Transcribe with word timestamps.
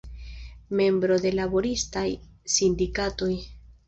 Membro 0.77 1.17
de 1.25 1.31
laboristaj 1.39 2.05
sindikatoj. 2.55 3.29